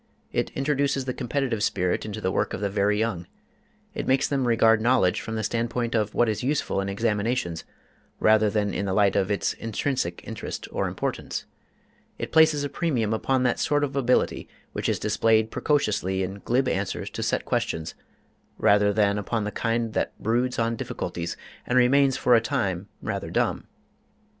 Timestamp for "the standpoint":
5.35-5.93